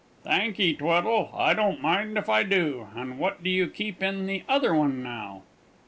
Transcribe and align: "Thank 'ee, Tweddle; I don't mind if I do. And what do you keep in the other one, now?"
"Thank 0.23 0.59
'ee, 0.59 0.73
Tweddle; 0.75 1.29
I 1.31 1.53
don't 1.53 1.79
mind 1.79 2.17
if 2.17 2.27
I 2.27 2.41
do. 2.41 2.87
And 2.95 3.19
what 3.19 3.43
do 3.43 3.51
you 3.51 3.67
keep 3.67 4.01
in 4.01 4.25
the 4.25 4.41
other 4.49 4.73
one, 4.73 5.03
now?" 5.03 5.43